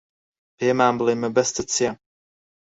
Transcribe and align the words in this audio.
پێمان 0.57 0.93
بڵێ 0.99 1.13
مەبەستت 1.23 1.67
چییە. 1.73 1.91